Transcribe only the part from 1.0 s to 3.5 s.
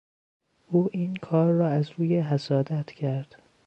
کار را از روی حسادت کرد.